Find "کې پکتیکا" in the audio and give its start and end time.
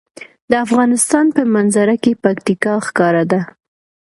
2.03-2.73